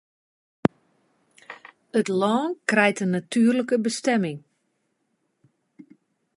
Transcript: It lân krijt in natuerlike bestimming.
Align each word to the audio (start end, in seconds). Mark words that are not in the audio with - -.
It 1.99 2.07
lân 2.19 2.47
krijt 2.71 2.99
in 3.03 3.09
natuerlike 3.13 3.77
bestimming. 3.85 4.39